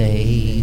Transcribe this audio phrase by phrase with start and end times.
[0.00, 0.59] stay.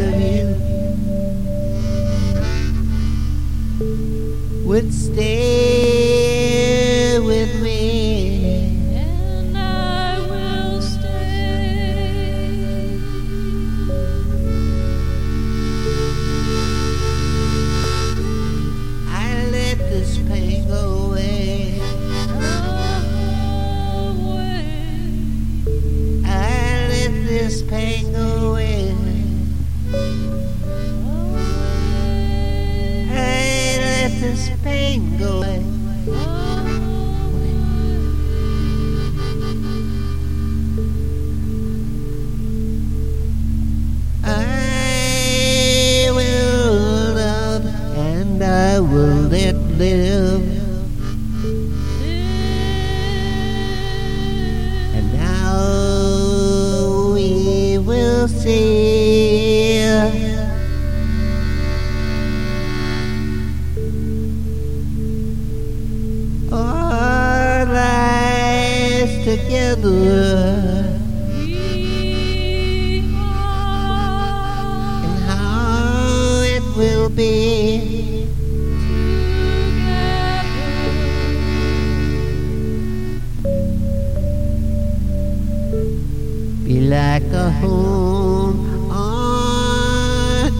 [0.00, 0.44] ahead of you
[4.66, 5.33] would stay.
[34.34, 36.43] this pain go away.
[69.44, 70.98] together.
[75.04, 78.26] And how it will be.
[79.46, 80.14] Together.
[86.64, 90.50] Be like a home on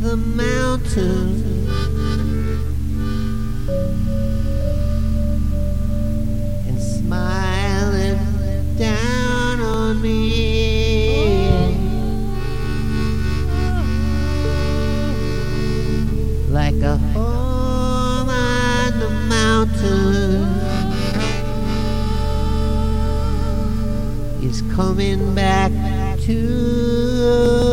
[0.00, 1.53] the mountains.
[16.54, 20.44] like a home on the mountain.
[24.40, 25.72] Is coming back
[26.26, 27.63] to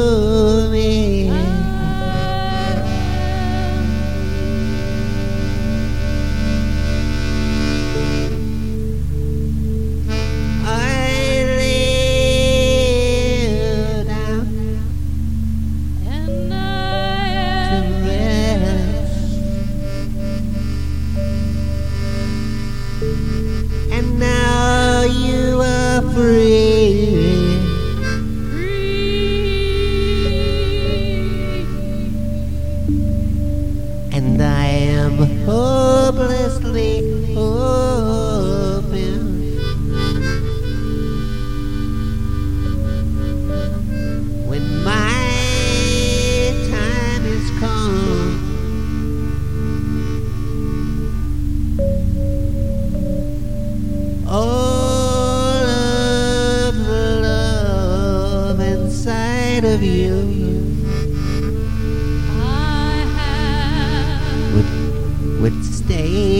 [65.42, 66.31] would stay.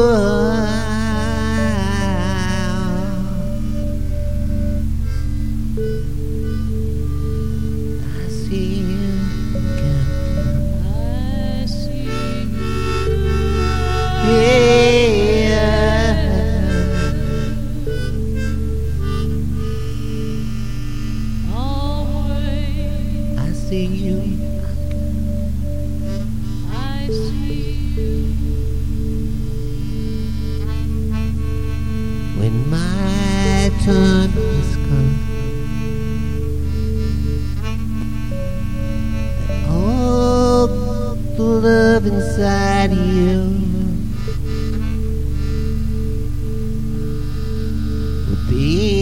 [32.38, 35.14] When my turn is come,
[39.70, 40.68] all
[41.38, 43.40] the love inside you
[48.28, 48.95] will be.